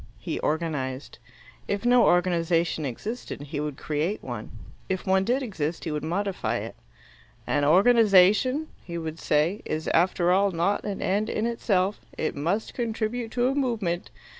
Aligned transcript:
He 0.17 0.39
organized. 0.39 1.19
If 1.67 1.85
no 1.85 2.05
organization 2.07 2.87
existed, 2.87 3.39
he 3.39 3.59
would 3.59 3.77
create 3.77 4.23
one. 4.23 4.49
If 4.89 5.05
one 5.05 5.23
did 5.23 5.43
exist, 5.43 5.83
he 5.83 5.91
would 5.91 6.03
modify 6.03 6.55
it. 6.57 6.75
"An 7.45 7.63
organization," 7.65 8.69
he 8.83 8.97
would 8.97 9.19
say, 9.19 9.61
"is 9.63 9.87
after 9.89 10.31
all 10.31 10.49
not 10.49 10.85
an 10.85 11.03
end 11.03 11.29
in 11.29 11.45
itself. 11.45 11.99
It 12.17 12.35
must 12.35 12.73
contribute 12.73 13.29
to 13.33 13.47
a 13.47 13.53
movement." 13.53 14.09